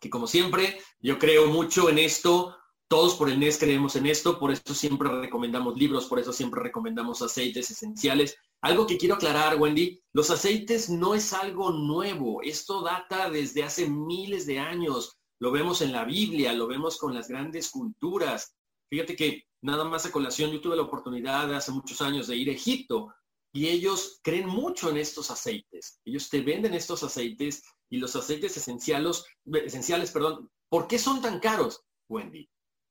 que 0.00 0.10
como 0.10 0.26
siempre, 0.26 0.80
yo 0.98 1.18
creo 1.18 1.46
mucho 1.46 1.90
en 1.90 1.98
esto, 1.98 2.56
todos 2.90 3.14
por 3.14 3.30
el 3.30 3.38
NES 3.38 3.56
creemos 3.56 3.94
en 3.94 4.06
esto, 4.06 4.36
por 4.36 4.50
eso 4.50 4.74
siempre 4.74 5.08
recomendamos 5.08 5.78
libros, 5.78 6.06
por 6.06 6.18
eso 6.18 6.32
siempre 6.32 6.60
recomendamos 6.60 7.22
aceites 7.22 7.70
esenciales. 7.70 8.36
Algo 8.62 8.84
que 8.84 8.98
quiero 8.98 9.14
aclarar, 9.14 9.60
Wendy, 9.60 10.02
los 10.12 10.28
aceites 10.28 10.90
no 10.90 11.14
es 11.14 11.32
algo 11.32 11.70
nuevo, 11.70 12.42
esto 12.42 12.82
data 12.82 13.30
desde 13.30 13.62
hace 13.62 13.88
miles 13.88 14.44
de 14.44 14.58
años, 14.58 15.20
lo 15.38 15.52
vemos 15.52 15.82
en 15.82 15.92
la 15.92 16.04
Biblia, 16.04 16.52
lo 16.52 16.66
vemos 16.66 16.98
con 16.98 17.14
las 17.14 17.28
grandes 17.28 17.70
culturas. 17.70 18.56
Fíjate 18.90 19.14
que 19.14 19.44
nada 19.62 19.84
más 19.84 20.06
a 20.06 20.10
colación, 20.10 20.50
yo 20.50 20.60
tuve 20.60 20.74
la 20.74 20.82
oportunidad 20.82 21.46
de 21.46 21.54
hace 21.54 21.70
muchos 21.70 22.02
años 22.02 22.26
de 22.26 22.34
ir 22.38 22.48
a 22.48 22.54
Egipto 22.54 23.14
y 23.52 23.68
ellos 23.68 24.18
creen 24.20 24.48
mucho 24.48 24.90
en 24.90 24.96
estos 24.96 25.30
aceites. 25.30 26.00
Ellos 26.04 26.28
te 26.28 26.40
venden 26.40 26.74
estos 26.74 27.04
aceites 27.04 27.62
y 27.88 27.98
los 27.98 28.16
aceites 28.16 28.56
esenciales, 28.56 29.24
esenciales, 29.64 30.10
perdón, 30.10 30.50
¿por 30.68 30.88
qué 30.88 30.98
son 30.98 31.22
tan 31.22 31.38
caros, 31.38 31.84
Wendy? 32.08 32.50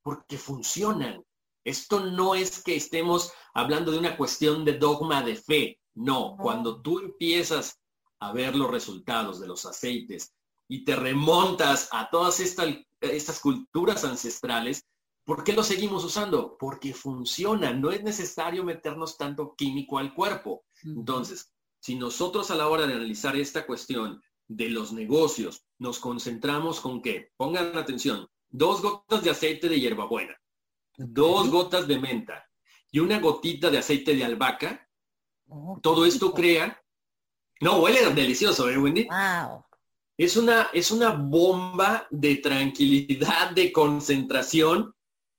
Porque 0.09 0.39
funcionan. 0.39 1.23
Esto 1.63 1.99
no 1.99 2.33
es 2.33 2.63
que 2.63 2.75
estemos 2.75 3.31
hablando 3.53 3.91
de 3.91 3.99
una 3.99 4.17
cuestión 4.17 4.65
de 4.65 4.79
dogma 4.79 5.21
de 5.21 5.35
fe. 5.35 5.79
No, 5.93 6.35
cuando 6.41 6.81
tú 6.81 6.97
empiezas 6.97 7.79
a 8.19 8.33
ver 8.33 8.55
los 8.55 8.71
resultados 8.71 9.39
de 9.39 9.45
los 9.45 9.67
aceites 9.67 10.33
y 10.67 10.83
te 10.83 10.95
remontas 10.95 11.89
a 11.91 12.09
todas 12.09 12.39
estas, 12.39 12.75
estas 13.01 13.39
culturas 13.39 14.03
ancestrales, 14.03 14.83
¿por 15.23 15.43
qué 15.43 15.53
lo 15.53 15.63
seguimos 15.63 16.03
usando? 16.03 16.57
Porque 16.57 16.91
funciona. 16.95 17.71
No 17.71 17.91
es 17.91 18.01
necesario 18.01 18.63
meternos 18.63 19.15
tanto 19.15 19.53
químico 19.55 19.99
al 19.99 20.15
cuerpo. 20.15 20.63
Entonces, 20.83 21.53
si 21.79 21.93
nosotros 21.93 22.49
a 22.49 22.55
la 22.55 22.67
hora 22.67 22.87
de 22.87 22.95
analizar 22.95 23.35
esta 23.35 23.67
cuestión 23.67 24.23
de 24.47 24.69
los 24.69 24.91
negocios 24.91 25.67
nos 25.77 25.99
concentramos 25.99 26.79
con 26.79 27.03
que, 27.03 27.31
pongan 27.37 27.77
atención, 27.77 28.27
dos 28.49 28.81
gotas 28.81 29.23
de 29.23 29.29
aceite 29.29 29.69
de 29.69 29.79
hierbabuena, 29.79 30.35
dos 30.97 31.49
gotas 31.49 31.87
de 31.87 31.99
menta 31.99 32.45
y 32.91 32.99
una 32.99 33.19
gotita 33.19 33.69
de 33.69 33.77
aceite 33.77 34.15
de 34.15 34.25
albahaca, 34.25 34.87
oh, 35.47 35.79
todo 35.81 36.05
esto 36.05 36.33
crea, 36.33 36.81
no, 37.61 37.79
huele 37.79 38.13
delicioso, 38.13 38.69
¿eh, 38.69 38.77
Wendy? 38.77 39.05
Wow. 39.05 39.65
Es 40.17 40.35
una, 40.35 40.69
es 40.73 40.91
una 40.91 41.11
bomba 41.11 42.07
de 42.09 42.37
tranquilidad, 42.37 43.51
de 43.51 43.71
concentración, 43.71 44.93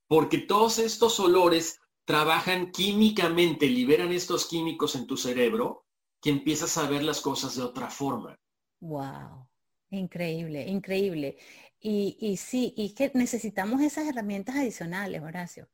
porque 0.07 0.39
todos 0.39 0.79
estos 0.79 1.21
olores 1.21 1.79
trabajan 2.05 2.73
químicamente, 2.73 3.67
liberan 3.67 4.13
estos 4.13 4.47
químicos 4.47 4.97
en 4.97 5.07
tu 5.07 5.17
cerebro, 5.17 5.85
que 6.21 6.31
empiezas 6.31 6.77
a 6.79 6.89
ver 6.89 7.03
las 7.03 7.21
cosas 7.21 7.57
de 7.57 7.63
otra 7.63 7.91
forma. 7.91 8.39
Wow, 8.81 9.49
increíble, 9.91 10.67
increíble. 10.67 11.37
Y, 11.81 12.17
y 12.21 12.37
sí, 12.37 12.75
y 12.77 12.95
que 12.95 13.11
necesitamos 13.15 13.83
esas 13.83 14.07
herramientas 14.07 14.57
adicionales, 14.57 15.23
Horacio, 15.23 15.69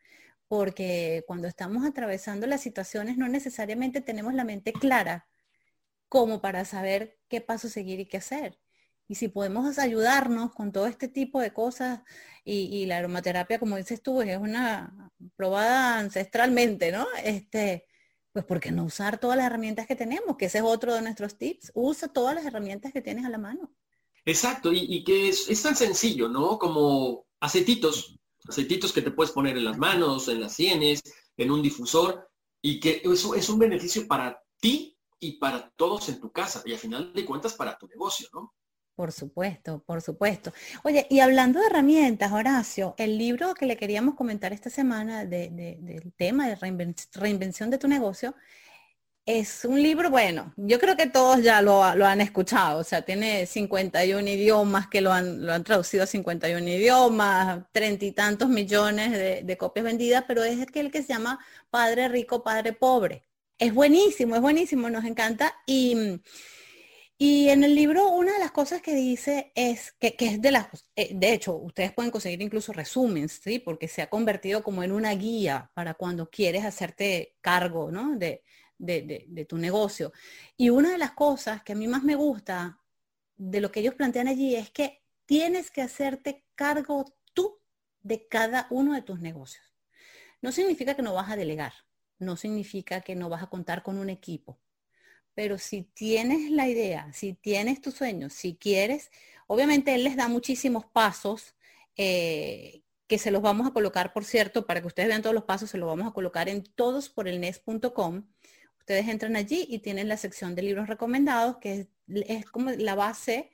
porque 0.49 1.25
cuando 1.27 1.49
estamos 1.49 1.85
atravesando 1.85 2.47
las 2.47 2.61
situaciones 2.61 3.17
no 3.19 3.29
necesariamente 3.29 4.01
tenemos 4.01 4.35
la 4.35 4.45
mente 4.45 4.73
clara 4.73 5.27
como 6.09 6.41
para 6.41 6.65
saber 6.65 7.19
qué 7.29 7.41
paso 7.41 7.69
seguir 7.69 8.01
y 8.01 8.07
qué 8.07 8.19
hacer. 8.19 8.59
Y 9.09 9.17
si 9.17 9.29
podemos 9.29 9.79
ayudarnos 9.79 10.53
con 10.55 10.73
todo 10.73 10.87
este 10.87 11.09
tipo 11.09 11.41
de 11.41 11.53
cosas, 11.53 12.01
y, 12.45 12.69
y 12.77 12.87
la 12.87 12.99
aromaterapia, 12.99 13.59
como 13.59 13.77
dices 13.77 14.03
tú, 14.03 14.23
es 14.23 14.39
una 14.39 15.11
probada 15.37 15.99
ancestralmente, 15.99 16.93
¿no? 16.93 17.07
Este, 17.25 17.87
pues 18.33 18.45
¿por 18.45 18.61
qué 18.61 18.71
no 18.73 18.85
usar 18.85 19.19
todas 19.19 19.37
las 19.37 19.47
herramientas 19.47 19.87
que 19.87 19.97
tenemos? 19.97 20.37
Que 20.37 20.47
ese 20.47 20.59
es 20.59 20.65
otro 20.65 20.95
de 20.95 21.03
nuestros 21.03 21.39
tips. 21.39 21.73
Usa 21.75 22.09
todas 22.09 22.35
las 22.37 22.47
herramientas 22.47 22.93
que 22.93 23.03
tienes 23.03 23.25
a 23.25 23.31
la 23.31 23.39
mano. 23.39 23.73
Exacto, 24.27 24.73
y, 24.73 25.05
que 25.05 25.29
es, 25.29 25.63
tan 25.63 25.77
sencillo, 25.77 26.29
¿no? 26.29 26.59
Como 26.59 27.27
aceititos, 27.39 28.19
aceititos 28.49 28.93
que 28.93 29.01
te 29.01 29.13
puedes 29.13 29.33
poner 29.33 29.57
en 29.57 29.65
las 29.65 29.79
manos, 29.79 30.27
en 30.27 30.41
las 30.41 30.53
sienes, 30.53 31.01
en 31.37 31.53
un 31.53 31.63
difusor, 31.63 32.29
y 32.61 32.81
que 32.81 33.03
eso 33.05 33.37
es 33.37 33.49
un 33.49 33.61
beneficio 33.61 34.09
para 34.09 34.43
ti 34.61 34.99
y 35.21 35.39
para 35.39 35.71
todos 35.77 36.09
en 36.09 36.21
tu 36.21 36.33
casa, 36.33 36.61
y 36.67 36.73
al 36.73 36.79
final 36.79 37.13
de 37.13 37.25
cuentas 37.25 37.55
para 37.55 37.79
tu 37.79 37.87
negocio, 37.87 38.29
¿no? 38.33 38.53
Por 38.97 39.13
supuesto, 39.13 39.85
por 39.87 40.03
supuesto. 40.03 40.53
Oye, 40.83 41.07
y 41.09 41.21
hablando 41.21 41.61
de 41.61 41.67
herramientas, 41.67 42.33
Horacio, 42.33 42.95
el 42.99 43.19
libro 43.19 43.55
que 43.55 43.67
le 43.67 43.77
queríamos 43.77 44.17
comentar 44.17 44.53
esta 44.53 44.71
semana 44.71 45.25
del 45.25 46.13
tema 46.17 46.49
de 46.49 46.57
reinvención 47.13 47.71
de 47.71 47.79
tu 47.79 47.87
negocio, 47.87 48.35
es 49.27 49.65
un 49.65 49.83
libro, 49.83 50.09
bueno, 50.09 50.55
yo 50.57 50.79
creo 50.79 50.97
que 50.97 51.09
todos 51.09 51.43
ya 51.43 51.61
lo, 51.61 51.83
han 51.83 52.21
escuchado, 52.21 52.81
o 52.81 52.85
sea, 52.85 53.03
tiene 53.03 53.47
51 53.47 54.29
idiomas 54.29 54.87
que 54.89 55.01
lo 55.01 55.13
han, 55.13 55.45
lo 55.45 55.53
han 55.53 55.65
traducido 55.65 56.05
a 56.05 56.07
51 56.07 56.67
idiomas, 56.69 57.65
treinta 57.73 58.05
y 58.05 58.13
tantos 58.13 58.49
millones 58.49 59.13
de, 59.45 59.57
copias 59.59 59.85
vendidas, 59.85 60.25
pero 60.29 60.45
es 60.45 60.63
aquel 60.63 60.93
que 60.93 61.03
se 61.03 61.09
llama 61.09 61.41
Padre 61.71 62.09
Rico, 62.09 62.45
Padre 62.45 62.73
Pobre. 62.73 63.25
Es 63.59 63.75
buenísimo, 63.75 64.37
es 64.37 64.43
buenísimo, 64.43 64.89
nos 64.91 65.05
encanta 65.05 65.57
y 65.67 66.21
y 67.19 67.49
en 67.49 67.65
el 67.65 67.75
libro 67.75 68.11
una 68.11 68.35
de 68.35 68.39
las 68.39 68.51
cosas 68.51 68.83
que 68.83 68.95
dice 68.95 69.51
es 69.55 69.93
que, 69.93 70.15
es 70.19 70.41
de 70.43 70.51
las, 70.51 70.69
eh, 70.97 71.13
de 71.15 71.33
hecho, 71.33 71.57
ustedes 71.57 71.93
pueden 71.93 72.11
conseguir 72.11 72.43
incluso 72.43 72.75
resúmenes, 72.75 73.41
¿sí? 73.43 73.59
Porque 73.59 73.89
se 73.89 74.03
ha 74.03 74.11
convertido 74.11 74.63
como 74.63 74.83
en 74.83 74.93
una 74.93 75.15
guía 75.15 75.71
para 75.73 75.95
cuando 75.95 76.29
quieres 76.29 76.67
hacerte 76.67 77.35
cargo, 77.41 77.91
¿no? 77.91 78.17
De, 78.19 78.43
de, 78.79 79.47
tu 79.49 79.59
negocio. 79.59 80.13
Y 80.57 80.71
una 80.71 80.91
de 80.91 80.99
las 80.99 81.13
cosas 81.13 81.63
que 81.63 81.73
a 81.73 81.77
mí 81.77 81.89
más 81.89 82.03
me 82.03 82.15
gusta 82.15 82.81
de 83.37 83.61
lo 83.61 83.71
que 83.71 83.81
ellos 83.81 83.95
plantean 83.95 84.29
allí 84.29 84.55
es 84.55 84.71
que 84.71 85.03
tienes 85.27 85.71
que 85.71 85.83
hacerte 85.83 86.45
cargo 86.55 87.05
tú 87.35 87.59
de 88.03 88.27
cada 88.29 88.67
uno 88.71 88.95
de 88.95 89.03
tus 89.03 89.21
negocios. 89.21 89.65
No 90.41 90.53
significa 90.53 90.95
que 90.95 91.03
no 91.03 91.15
vas 91.15 91.31
a 91.31 91.37
delegar, 91.37 91.73
no 92.19 92.37
significa 92.37 93.01
que 93.01 93.17
no 93.17 93.29
vas 93.29 93.43
a 93.43 93.49
contar 93.49 93.83
con 93.83 93.99
un 93.99 94.11
equipo, 94.11 94.59
pero 95.35 95.59
si 95.59 95.83
tienes 95.83 96.51
la 96.51 96.69
idea, 96.69 97.13
si 97.13 97.35
tienes 97.35 97.83
tus 97.83 97.95
sueños, 97.95 98.33
si 98.33 98.57
quieres, 98.57 99.11
obviamente 99.47 99.95
él 99.95 100.05
les 100.05 100.17
da 100.17 100.29
muchísimos 100.29 100.87
pasos 100.87 101.55
eh, 101.97 102.83
que 103.07 103.19
se 103.19 103.31
los 103.31 103.43
vamos 103.43 103.67
a 103.67 103.73
colocar, 103.73 104.13
por 104.13 104.25
cierto, 104.25 104.67
para 104.67 104.81
que 104.81 104.87
ustedes 104.87 105.09
vean 105.09 105.23
todos 105.23 105.35
los 105.35 105.45
pasos, 105.45 105.71
se 105.71 105.79
los 105.79 105.87
vamos 105.87 106.09
a 106.09 106.13
colocar 106.13 106.49
en 106.49 106.65
todosporelnes.com. 106.65 108.25
Ustedes 108.87 109.09
entran 109.09 109.35
allí 109.35 109.67
y 109.69 109.81
tienen 109.81 110.07
la 110.07 110.17
sección 110.17 110.55
de 110.55 110.63
libros 110.63 110.87
recomendados, 110.87 111.57
que 111.57 111.89
es, 112.07 112.47
como 112.47 112.71
la 112.71 112.95
base 112.95 113.51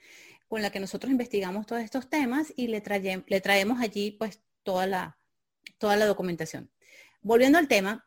con 0.46 0.60
la 0.60 0.68
que 0.68 0.78
nosotros 0.78 1.10
investigamos 1.10 1.64
todos 1.64 1.80
estos 1.80 2.10
temas 2.10 2.52
y 2.54 2.66
le, 2.66 2.82
le 3.26 3.40
traemos 3.40 3.80
allí 3.80 4.10
pues 4.10 4.42
toda 4.62 4.86
la, 4.86 5.16
toda 5.78 5.96
la 5.96 6.04
documentación. 6.04 6.70
Volviendo 7.22 7.56
al 7.56 7.66
tema, 7.66 8.06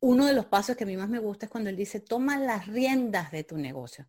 uno 0.00 0.24
de 0.24 0.32
los 0.32 0.46
pasos 0.46 0.74
que 0.74 0.84
a 0.84 0.86
mí 0.86 0.96
más 0.96 1.10
me 1.10 1.18
gusta 1.18 1.44
es 1.44 1.52
cuando 1.52 1.68
él 1.68 1.76
dice, 1.76 2.00
toma 2.00 2.38
las 2.38 2.66
riendas 2.66 3.30
de 3.30 3.44
tu 3.44 3.58
negocio. 3.58 4.08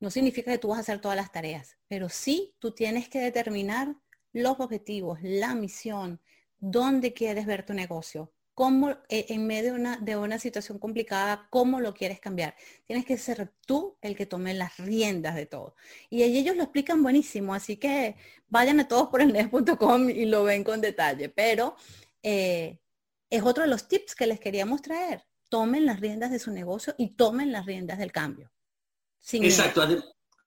No 0.00 0.10
significa 0.10 0.50
que 0.50 0.58
tú 0.58 0.66
vas 0.66 0.78
a 0.78 0.80
hacer 0.80 1.00
todas 1.00 1.16
las 1.16 1.30
tareas, 1.30 1.76
pero 1.86 2.08
sí 2.08 2.56
tú 2.58 2.72
tienes 2.72 3.08
que 3.08 3.20
determinar 3.20 3.94
los 4.32 4.58
objetivos, 4.58 5.20
la 5.22 5.54
misión, 5.54 6.20
dónde 6.58 7.12
quieres 7.12 7.46
ver 7.46 7.64
tu 7.64 7.72
negocio, 7.72 8.32
cómo 8.54 8.90
eh, 9.08 9.26
en 9.28 9.46
medio 9.46 9.72
de 9.72 9.80
una, 9.80 9.96
de 9.96 10.16
una 10.16 10.38
situación 10.38 10.78
complicada, 10.78 11.46
cómo 11.50 11.80
lo 11.80 11.94
quieres 11.94 12.20
cambiar. 12.20 12.54
Tienes 12.84 13.04
que 13.04 13.16
ser 13.16 13.52
tú 13.66 13.96
el 14.02 14.16
que 14.16 14.26
tome 14.26 14.54
las 14.54 14.76
riendas 14.76 15.34
de 15.34 15.46
todo. 15.46 15.74
Y 16.08 16.22
ellos 16.22 16.56
lo 16.56 16.64
explican 16.64 17.02
buenísimo, 17.02 17.54
así 17.54 17.76
que 17.76 18.16
vayan 18.48 18.80
a 18.80 18.88
todos 18.88 19.08
por 19.08 19.22
el 19.22 19.32
net.com 19.32 20.10
y 20.10 20.26
lo 20.26 20.44
ven 20.44 20.64
con 20.64 20.80
detalle. 20.80 21.28
Pero 21.28 21.76
eh, 22.22 22.78
es 23.30 23.42
otro 23.42 23.62
de 23.62 23.70
los 23.70 23.88
tips 23.88 24.14
que 24.14 24.26
les 24.26 24.40
queríamos 24.40 24.82
traer. 24.82 25.24
Tomen 25.48 25.86
las 25.86 26.00
riendas 26.00 26.30
de 26.30 26.38
su 26.38 26.50
negocio 26.50 26.94
y 26.98 27.14
tomen 27.14 27.52
las 27.52 27.66
riendas 27.66 27.98
del 27.98 28.12
cambio. 28.12 28.52
Exacto. 29.32 29.82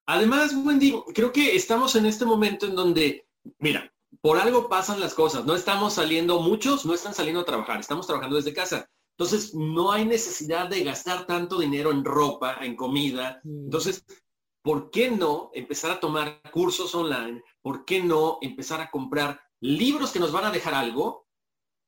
Además, 0.05 0.53
Wendy, 0.53 0.93
creo 1.13 1.31
que 1.31 1.55
estamos 1.55 1.95
en 1.95 2.05
este 2.05 2.25
momento 2.25 2.65
en 2.65 2.75
donde, 2.75 3.27
mira, 3.59 3.91
por 4.23 4.39
algo 4.39 4.69
pasan 4.69 5.01
las 5.01 5.13
cosas. 5.13 5.43
No 5.43 5.53
estamos 5.53 5.95
saliendo, 5.95 6.39
muchos 6.39 6.85
no 6.85 6.93
están 6.93 7.13
saliendo 7.13 7.41
a 7.41 7.45
trabajar, 7.45 7.81
estamos 7.81 8.07
trabajando 8.07 8.37
desde 8.37 8.53
casa. 8.53 8.89
Entonces, 9.17 9.53
no 9.53 9.91
hay 9.91 10.05
necesidad 10.05 10.69
de 10.69 10.81
gastar 10.81 11.27
tanto 11.27 11.59
dinero 11.59 11.91
en 11.91 12.05
ropa, 12.05 12.55
en 12.61 12.77
comida. 12.77 13.41
Mm. 13.43 13.65
Entonces, 13.65 14.05
¿por 14.63 14.91
qué 14.91 15.11
no 15.11 15.51
empezar 15.53 15.91
a 15.91 15.99
tomar 15.99 16.41
cursos 16.51 16.95
online? 16.95 17.43
¿Por 17.61 17.83
qué 17.83 18.01
no 18.01 18.37
empezar 18.41 18.79
a 18.79 18.89
comprar 18.89 19.41
libros 19.59 20.11
que 20.11 20.19
nos 20.19 20.31
van 20.31 20.45
a 20.45 20.51
dejar 20.51 20.73
algo 20.73 21.27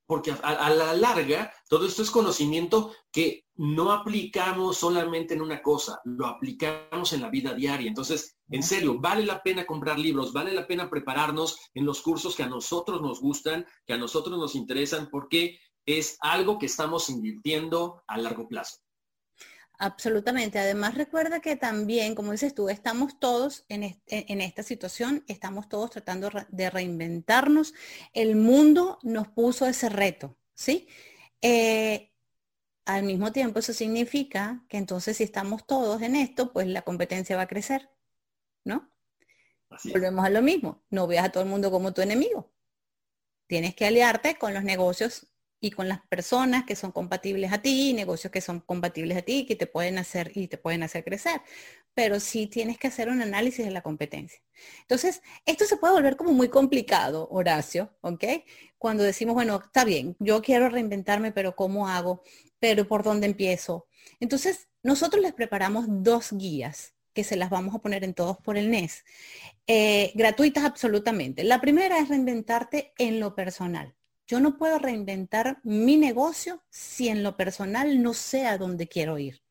porque 0.05 0.35
a, 0.43 0.69
la 0.69 0.93
larga 0.93 1.51
todo 1.67 1.87
esto 1.87 2.03
es 2.03 2.11
conocimiento 2.11 2.93
que 3.11 3.45
no 3.55 3.91
aplicamos 3.91 4.77
solamente 4.77 5.33
en 5.33 5.41
una 5.41 5.61
cosa, 5.61 5.99
lo 6.03 6.27
aplicamos 6.27 7.13
en 7.13 7.21
la 7.21 7.29
vida 7.29 7.53
diaria. 7.53 7.87
Entonces, 7.87 8.34
En 8.49 8.61
serio, 8.61 8.99
vale 8.99 9.25
la 9.25 9.41
pena 9.41 9.65
comprar 9.65 9.97
libros, 9.97 10.31
vale 10.31 10.53
la 10.53 10.67
pena 10.67 10.89
prepararnos 10.89 11.57
en 11.73 11.85
los 11.85 12.01
cursos 12.01 12.35
que 12.35 12.43
a 12.43 12.47
nosotros 12.47 13.01
nos 13.01 13.19
gustan, 13.19 13.65
que 13.85 13.93
a 13.93 13.97
nosotros 13.97 14.37
nos 14.37 14.55
interesan, 14.55 15.09
porque 15.09 15.59
es 15.85 16.17
algo 16.21 16.59
que 16.59 16.67
estamos 16.67 17.09
invirtiendo 17.09 18.03
a 18.07 18.17
largo 18.17 18.47
plazo. 18.47 18.77
Absolutamente. 19.77 20.59
Además, 20.59 20.95
recuerda 20.95 21.41
que 21.41 21.55
también, 21.55 22.15
como 22.15 22.31
dices 22.31 22.55
tú, 22.55 22.69
estamos 22.69 23.19
todos 23.19 23.65
en, 23.67 23.83
esta 24.07 24.63
situación, 24.63 25.23
estamos 25.27 25.67
todos 25.67 25.91
tratando 25.91 26.29
de 26.49 26.69
reinventarnos. 26.69 27.73
El 28.13 28.35
mundo 28.35 28.99
nos 29.03 29.27
puso 29.27 29.65
ese 29.65 29.89
reto, 29.89 30.37
¿sí? 30.53 30.87
Eh, 31.41 32.11
al 32.85 33.03
mismo 33.03 33.31
tiempo, 33.31 33.59
eso 33.59 33.73
significa 33.73 34.63
que 34.69 34.77
entonces 34.77 35.17
si 35.17 35.23
estamos 35.23 35.65
todos 35.65 36.01
en 36.01 36.15
esto, 36.15 36.53
pues 36.53 36.67
la 36.67 36.83
competencia 36.83 37.35
va 37.35 37.43
a 37.43 37.47
crecer, 37.47 37.89
¿no? 38.65 38.91
Volvemos 39.85 40.25
a 40.25 40.29
lo 40.29 40.41
mismo. 40.41 40.83
No 40.89 41.07
veas 41.07 41.25
a 41.25 41.31
todo 41.31 41.43
el 41.43 41.49
mundo 41.49 41.71
como 41.71 41.93
tu 41.93 42.01
enemigo. 42.01 42.51
Tienes 43.47 43.75
que 43.75 43.85
aliarte 43.85 44.35
con 44.35 44.53
los 44.53 44.63
negocios 44.63 45.27
y 45.59 45.71
con 45.71 45.87
las 45.87 46.01
personas 46.07 46.65
que 46.65 46.75
son 46.75 46.91
compatibles 46.91 47.51
a 47.51 47.61
ti, 47.61 47.93
negocios 47.93 48.31
que 48.31 48.41
son 48.41 48.59
compatibles 48.59 49.17
a 49.17 49.21
ti, 49.21 49.45
que 49.45 49.55
te 49.55 49.67
pueden 49.67 49.97
hacer 49.97 50.31
y 50.35 50.47
te 50.47 50.57
pueden 50.57 50.83
hacer 50.83 51.03
crecer. 51.03 51.41
Pero 51.93 52.19
sí 52.19 52.47
tienes 52.47 52.77
que 52.77 52.87
hacer 52.87 53.09
un 53.09 53.21
análisis 53.21 53.65
de 53.65 53.71
la 53.71 53.81
competencia. 53.81 54.41
Entonces, 54.81 55.21
esto 55.45 55.65
se 55.65 55.77
puede 55.77 55.93
volver 55.93 56.17
como 56.17 56.33
muy 56.33 56.49
complicado, 56.49 57.27
Horacio, 57.31 57.95
¿ok? 58.01 58.23
Cuando 58.77 59.03
decimos, 59.03 59.35
bueno, 59.35 59.61
está 59.63 59.85
bien, 59.85 60.15
yo 60.19 60.41
quiero 60.41 60.69
reinventarme, 60.69 61.31
pero 61.31 61.55
¿cómo 61.55 61.87
hago? 61.87 62.21
Pero 62.59 62.87
¿por 62.87 63.03
dónde 63.03 63.27
empiezo? 63.27 63.87
Entonces, 64.19 64.69
nosotros 64.83 65.21
les 65.21 65.33
preparamos 65.33 65.85
dos 65.87 66.31
guías 66.31 66.94
que 67.15 67.23
se 67.23 67.37
las 67.37 67.49
vamos 67.49 67.73
a 67.73 67.79
poner 67.79 68.03
en 68.03 68.13
todos 68.13 68.37
por 68.37 68.57
el 68.57 68.69
NES, 68.69 69.05
eh, 69.65 70.11
gratuitas 70.13 70.65
absolutamente. 70.65 71.43
La 71.43 71.61
primera 71.61 71.97
es 71.97 72.09
reinventarte 72.09 72.93
en 72.99 73.19
lo 73.19 73.33
personal. 73.33 73.95
Yo 74.27 74.39
no 74.39 74.57
puedo 74.57 74.77
reinventar 74.79 75.59
mi 75.63 75.97
negocio 75.97 76.63
si 76.69 77.07
en 77.07 77.23
lo 77.23 77.37
personal 77.37 78.03
no 78.03 78.13
sé 78.13 78.45
a 78.45 78.57
dónde 78.57 78.87
quiero 78.87 79.17
ir. 79.17 79.41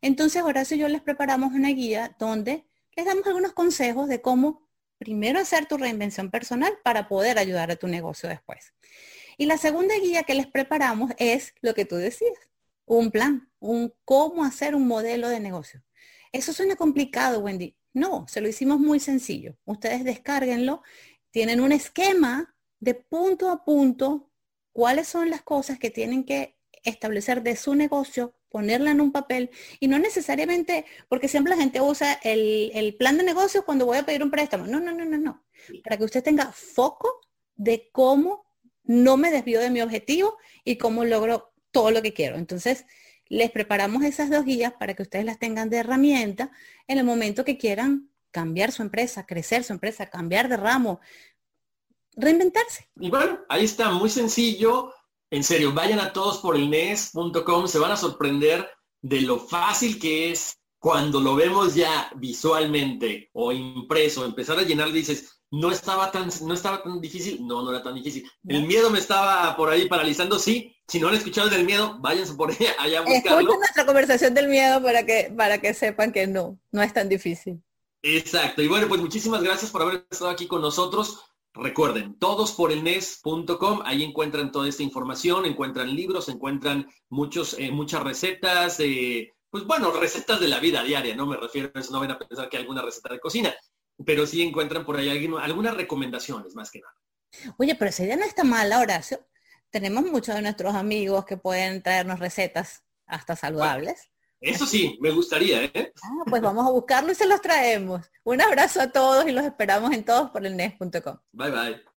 Entonces, 0.00 0.42
Horacio 0.42 0.76
y 0.76 0.80
yo 0.80 0.88
les 0.88 1.02
preparamos 1.02 1.52
una 1.52 1.70
guía 1.70 2.14
donde 2.18 2.64
les 2.96 3.04
damos 3.04 3.26
algunos 3.26 3.52
consejos 3.52 4.08
de 4.08 4.22
cómo 4.22 4.68
primero 4.96 5.40
hacer 5.40 5.66
tu 5.66 5.76
reinvención 5.76 6.30
personal 6.30 6.78
para 6.84 7.08
poder 7.08 7.38
ayudar 7.38 7.70
a 7.70 7.76
tu 7.76 7.88
negocio 7.88 8.28
después. 8.28 8.74
Y 9.36 9.46
la 9.46 9.58
segunda 9.58 9.94
guía 9.98 10.22
que 10.22 10.34
les 10.34 10.46
preparamos 10.46 11.12
es 11.18 11.54
lo 11.60 11.74
que 11.74 11.84
tú 11.84 11.96
decías, 11.96 12.38
un 12.84 13.10
plan, 13.10 13.50
un 13.60 13.92
cómo 14.04 14.44
hacer 14.44 14.74
un 14.74 14.86
modelo 14.86 15.28
de 15.28 15.40
negocio. 15.40 15.82
Eso 16.32 16.52
suena 16.52 16.76
complicado, 16.76 17.40
Wendy. 17.40 17.76
No, 17.92 18.26
se 18.28 18.40
lo 18.40 18.48
hicimos 18.48 18.78
muy 18.78 19.00
sencillo. 19.00 19.56
Ustedes 19.64 20.04
descárguenlo, 20.04 20.82
tienen 21.30 21.60
un 21.60 21.72
esquema 21.72 22.54
de 22.80 22.94
punto 22.94 23.50
a 23.50 23.64
punto 23.64 24.30
cuáles 24.72 25.08
son 25.08 25.30
las 25.30 25.42
cosas 25.42 25.78
que 25.78 25.90
tienen 25.90 26.24
que 26.24 26.58
establecer 26.84 27.42
de 27.42 27.56
su 27.56 27.74
negocio, 27.74 28.34
ponerla 28.48 28.90
en 28.90 29.00
un 29.00 29.12
papel 29.12 29.50
y 29.80 29.88
no 29.88 29.98
necesariamente, 29.98 30.84
porque 31.08 31.28
siempre 31.28 31.50
la 31.50 31.60
gente 31.60 31.80
usa 31.80 32.18
el, 32.22 32.94
plan 32.98 33.18
de 33.18 33.24
negocio 33.24 33.64
cuando 33.64 33.86
voy 33.86 33.98
a 33.98 34.06
pedir 34.06 34.22
un 34.22 34.30
préstamo. 34.30 34.66
No, 34.66 34.80
no, 34.80 34.92
no, 34.92 35.04
no, 35.04 35.18
no. 35.18 35.44
Para 35.82 35.96
que 35.96 36.04
usted 36.04 36.22
tenga 36.22 36.52
foco 36.52 37.20
de 37.56 37.90
cómo 37.92 38.46
no 38.84 39.16
me 39.16 39.30
desvío 39.30 39.60
de 39.60 39.70
mi 39.70 39.82
objetivo 39.82 40.38
y 40.64 40.76
cómo 40.76 41.04
logro 41.04 41.52
todo 41.72 41.90
lo 41.90 42.00
que 42.00 42.14
quiero. 42.14 42.36
Entonces, 42.36 42.86
les 43.28 43.50
preparamos 43.50 44.02
esas 44.04 44.30
dos 44.30 44.44
guías 44.44 44.72
para 44.78 44.94
que 44.94 45.02
ustedes 45.02 45.24
las 45.24 45.38
tengan 45.38 45.70
de 45.70 45.78
herramienta 45.78 46.50
en 46.86 46.98
el 46.98 47.04
momento 47.04 47.44
que 47.44 47.58
quieran 47.58 48.10
cambiar 48.30 48.72
su 48.72 48.82
empresa, 48.82 49.26
crecer 49.26 49.64
su 49.64 49.72
empresa, 49.72 50.10
cambiar 50.10 50.48
de 50.48 50.56
ramo, 50.56 51.00
reinventarse. 52.16 52.88
Y 52.96 53.10
bueno, 53.10 53.40
ahí 53.48 53.64
está, 53.64 53.90
muy 53.90 54.10
sencillo. 54.10 54.92
En 55.30 55.44
serio, 55.44 55.72
vayan 55.72 56.00
a 56.00 56.12
todos 56.12 56.38
por 56.38 56.56
el 56.56 56.70
nes.com, 56.70 57.66
se 57.66 57.78
van 57.78 57.92
a 57.92 57.96
sorprender 57.96 58.68
de 59.00 59.20
lo 59.20 59.38
fácil 59.38 59.98
que 59.98 60.30
es 60.32 60.58
cuando 60.78 61.20
lo 61.20 61.34
vemos 61.34 61.74
ya 61.74 62.10
visualmente 62.16 63.30
o 63.32 63.52
impreso, 63.52 64.24
empezar 64.24 64.58
a 64.58 64.62
llenar, 64.62 64.92
dices, 64.92 65.37
no 65.50 65.70
estaba 65.70 66.10
tan, 66.10 66.28
no 66.42 66.54
estaba 66.54 66.82
tan 66.82 67.00
difícil, 67.00 67.46
no, 67.46 67.62
no 67.62 67.70
era 67.70 67.82
tan 67.82 67.94
difícil. 67.94 68.30
El 68.46 68.66
miedo 68.66 68.90
me 68.90 68.98
estaba 68.98 69.56
por 69.56 69.70
ahí 69.70 69.88
paralizando, 69.88 70.38
sí. 70.38 70.74
Si 70.86 71.00
no 71.00 71.08
han 71.08 71.14
escuchado 71.14 71.48
del 71.48 71.64
miedo, 71.64 71.98
váyanse 72.00 72.34
por 72.34 72.50
allá, 72.50 72.74
allá 72.78 72.98
a 72.98 73.02
buscarlo. 73.02 73.40
Escuchen 73.40 73.58
nuestra 73.58 73.86
conversación 73.86 74.34
del 74.34 74.48
miedo 74.48 74.82
para 74.82 75.04
que, 75.04 75.32
para 75.36 75.58
que 75.58 75.74
sepan 75.74 76.12
que 76.12 76.26
no, 76.26 76.58
no 76.70 76.82
es 76.82 76.92
tan 76.92 77.08
difícil. 77.08 77.62
Exacto. 78.02 78.62
Y 78.62 78.68
bueno, 78.68 78.88
pues 78.88 79.00
muchísimas 79.00 79.42
gracias 79.42 79.70
por 79.70 79.82
haber 79.82 80.06
estado 80.10 80.30
aquí 80.30 80.46
con 80.46 80.62
nosotros. 80.62 81.24
Recuerden, 81.54 82.16
todosporelnes.com, 82.18 83.80
ahí 83.84 84.04
encuentran 84.04 84.52
toda 84.52 84.68
esta 84.68 84.84
información, 84.84 85.44
encuentran 85.44 85.94
libros, 85.94 86.28
encuentran 86.28 86.86
muchos, 87.08 87.58
eh, 87.58 87.72
muchas 87.72 88.04
recetas, 88.04 88.78
pues 89.50 89.64
bueno, 89.64 89.90
recetas 89.90 90.38
de 90.40 90.46
la 90.46 90.60
vida 90.60 90.84
diaria, 90.84 91.16
no 91.16 91.26
me 91.26 91.36
refiero 91.36 91.70
a 91.74 91.80
eso, 91.80 91.92
no 91.92 92.00
van 92.00 92.12
a 92.12 92.18
pensar 92.18 92.48
que 92.48 92.58
hay 92.58 92.62
alguna 92.62 92.82
receta 92.82 93.12
de 93.12 93.18
cocina, 93.18 93.52
pero 94.04 94.26
sí 94.26 94.42
encuentran 94.42 94.84
por 94.84 94.96
ahí 94.96 95.08
algunas 95.08 95.74
recomendaciones 95.74 96.54
más 96.54 96.70
que 96.70 96.80
nada. 96.80 96.94
Oye, 97.58 97.74
pero 97.74 97.90
esa 97.90 98.04
idea 98.04 98.16
no 98.16 98.24
está 98.24 98.44
mala, 98.44 98.80
Horacio. 98.80 99.26
Tenemos 99.70 100.04
muchos 100.04 100.34
de 100.34 100.42
nuestros 100.42 100.74
amigos 100.74 101.24
que 101.24 101.36
pueden 101.36 101.82
traernos 101.82 102.18
recetas 102.18 102.84
hasta 103.06 103.36
saludables. 103.36 104.10
Eso 104.40 104.66
sí, 104.66 104.96
me 105.00 105.10
gustaría, 105.10 105.64
¿eh? 105.64 105.92
Ah, 106.02 106.24
pues 106.28 106.40
vamos 106.40 106.66
a 106.66 106.70
buscarlo 106.70 107.10
y 107.10 107.14
se 107.14 107.26
los 107.26 107.40
traemos. 107.40 108.08
Un 108.22 108.40
abrazo 108.40 108.80
a 108.80 108.90
todos 108.90 109.26
y 109.26 109.32
los 109.32 109.44
esperamos 109.44 109.92
en 109.92 110.04
todos 110.04 110.30
por 110.30 110.46
el 110.46 110.56
nes.com. 110.56 111.18
Bye 111.32 111.50
bye. 111.50 111.97